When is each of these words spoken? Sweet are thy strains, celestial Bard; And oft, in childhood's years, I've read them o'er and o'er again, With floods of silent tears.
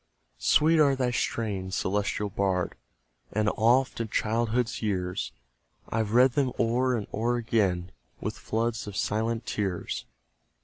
Sweet 0.39 0.79
are 0.79 0.95
thy 0.95 1.11
strains, 1.11 1.75
celestial 1.75 2.31
Bard; 2.31 2.73
And 3.33 3.49
oft, 3.49 4.01
in 4.01 4.07
childhood's 4.07 4.81
years, 4.81 5.31
I've 5.89 6.13
read 6.15 6.31
them 6.31 6.51
o'er 6.59 6.95
and 6.97 7.05
o'er 7.13 7.35
again, 7.35 7.91
With 8.19 8.33
floods 8.35 8.87
of 8.87 8.97
silent 8.97 9.45
tears. 9.45 10.05